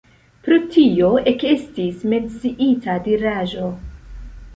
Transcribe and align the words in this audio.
Pro 0.45 0.55
tio 0.75 1.09
ekestis 1.31 1.99
menciita 2.13 2.95
diraĵo. 3.09 3.69